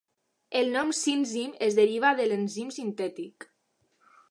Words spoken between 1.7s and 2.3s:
deriva de